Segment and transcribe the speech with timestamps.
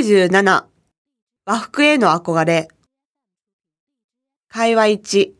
[0.00, 0.64] 97
[1.44, 2.68] 和服への憧れ
[4.48, 5.32] 会話1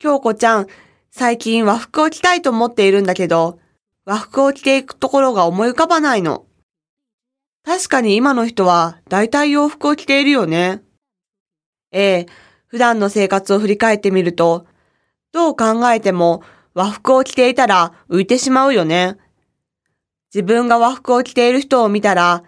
[0.00, 0.66] 京子ちゃん、
[1.12, 3.60] 最近和服を着たいと思っているんだけど、
[4.04, 6.44] 和服を着ていくところが思い浮かばないの。
[7.64, 10.82] 確かに今の人は大体洋服を着ているよね。
[11.92, 12.26] ええ、
[12.66, 14.66] 普段の生活を振り返ってみると、
[15.30, 16.42] どう考えても
[16.74, 19.18] 和服を着ていたら浮いてしまうよね。
[20.34, 22.42] 自分が和服を着ている人を見たら、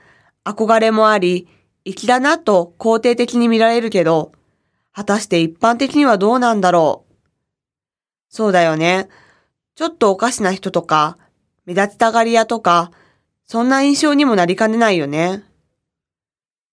[0.49, 1.49] 憧れもあり、
[1.85, 4.33] 粋だなと肯定的に見られるけど、
[4.93, 7.15] 果たして一般的にはどうなんだろう。
[8.31, 9.09] そうだよね。
[9.75, 11.19] ちょっとおかしな人とか、
[11.65, 12.91] 目立ちたがり屋とか、
[13.47, 15.45] そんな印象にもなりかねないよね。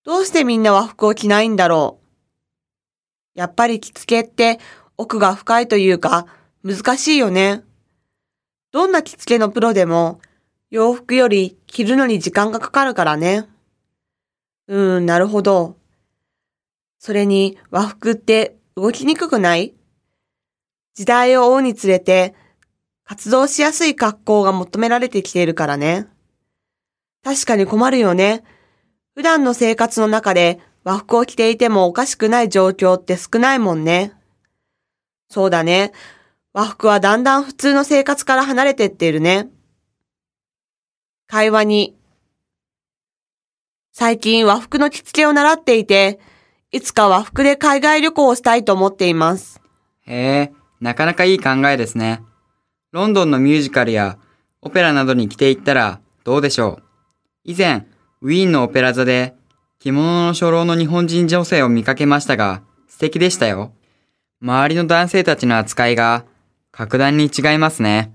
[0.04, 2.00] どうしてみんな和服を着ないんだろ
[3.36, 3.40] う。
[3.40, 4.60] やっぱり着付けって
[4.98, 6.28] 奥が深いというか
[6.64, 7.64] 難しいよね。
[8.72, 10.20] どんな着付けのプロでも
[10.70, 13.48] 洋服より着るのに時間がかかるからね。
[14.68, 15.78] うーん、なるほど。
[17.00, 19.76] それに和服って動きにくくない？
[20.96, 22.34] 時代を追うにつれて
[23.04, 26.08] 活動しやすい格好が求められてきているからね。
[27.24, 28.44] 確かに困るよね。
[29.14, 34.14] 普段の生活の中で和服を着ていてもおかしくない状況って少ないもんね。
[35.30, 35.92] そうだね。
[36.54, 39.50] 和服はだんだん普通の生活から離れてっているね。
[41.28, 41.98] 会話に。
[43.98, 46.20] 最近和服の着付けを習っていて、
[46.74, 49.62] いつか和服で海外旅行をしたいと思っています。
[50.02, 52.22] へえ、なかなかいい考えですね。
[52.92, 54.18] ロンドンのミュージカルや
[54.62, 56.84] オペラなどに着ていったらどうでしょう？
[57.46, 57.88] 以前、
[58.20, 59.34] ウィーンのオペラ座で
[59.80, 63.72] 着物の初老の日本人女性を見かけましたが、素敵でしたよ。
[64.42, 66.26] 周りの男性たちの扱いが
[66.74, 68.12] 格段に違いますね。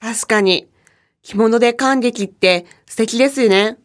[0.00, 0.68] 確かに、
[1.22, 3.78] 着物で感激って素敵ですよね。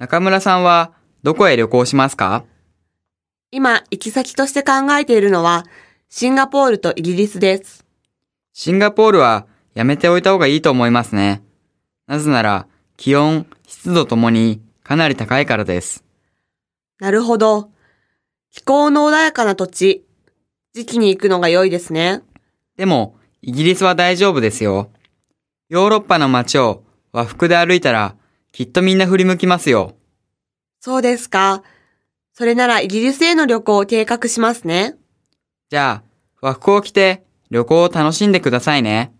[0.00, 2.46] 中村さんはどこへ旅行しますか？
[3.50, 5.66] 今、行き先として考えているのは、
[6.08, 7.84] シンガポールとイギリスです。
[8.54, 11.42] シンガポールはやめておいた方がいいと思いますね。
[12.06, 12.66] なぜなら
[12.96, 16.02] 気温、湿度ともにかなり高いからです。
[16.98, 17.68] なるほど。
[18.50, 20.06] 気候の穏やかな土地、
[20.72, 22.22] 時期に行くのが良いですね。
[22.78, 24.90] でも、イギリスは大丈夫ですよ。
[25.68, 28.16] ヨーロッパの街を和服で歩いたら、
[28.52, 29.96] きっとみんな振り向きますよ。
[30.80, 31.62] そうですか。
[32.32, 34.96] それならイギリスへの旅行を計画しますね。
[35.68, 39.12] じゃあ、和服を着て旅行を楽しんでくださいね。